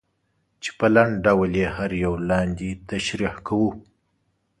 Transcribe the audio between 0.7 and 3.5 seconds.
په لنډ ډول یې هر یو لاندې تشریح